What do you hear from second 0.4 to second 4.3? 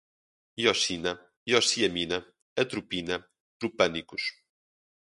hioscina, hiosciamina, atropina, tropânicos